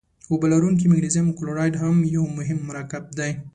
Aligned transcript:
اوبه 0.31 0.45
لرونکی 0.53 0.85
مګنیزیم 0.91 1.27
کلورایډ 1.37 1.73
هم 1.83 1.95
یو 2.15 2.23
مهم 2.37 2.59
مرکب 2.69 3.03
دی. 3.17 3.31